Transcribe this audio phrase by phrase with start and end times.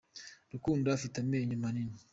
[0.53, 1.97] Rukundo afite amenyo manini.